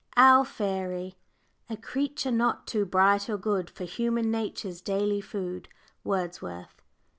OUR 0.17 0.45
FAIRY. 0.45 1.13
"A 1.69 1.77
creature 1.77 2.31
not 2.31 2.65
too 2.65 2.85
bright 2.85 3.29
or 3.29 3.37
good 3.37 3.69
For 3.69 3.83
human 3.83 4.31
nature's 4.31 4.81
daily 4.81 5.21
food." 5.21 5.69
WORDSWORTH. 6.03 6.81